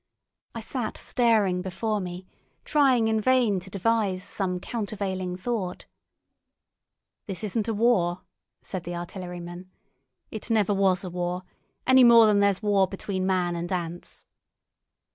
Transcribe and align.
I 0.55 0.61
sat 0.61 0.97
staring 0.97 1.61
before 1.61 1.99
me, 2.01 2.25
trying 2.65 3.07
in 3.07 3.21
vain 3.21 3.59
to 3.59 3.69
devise 3.69 4.23
some 4.23 4.59
countervailing 4.59 5.35
thought. 5.35 5.85
"This 7.27 7.43
isn't 7.43 7.67
a 7.67 7.73
war," 7.75 8.23
said 8.63 8.83
the 8.83 8.95
artilleryman. 8.95 9.69
"It 10.31 10.49
never 10.49 10.73
was 10.73 11.03
a 11.03 11.11
war, 11.11 11.43
any 11.85 12.03
more 12.03 12.25
than 12.25 12.39
there's 12.39 12.63
war 12.63 12.87
between 12.87 13.27
man 13.27 13.55
and 13.55 13.71
ants." 13.71 14.25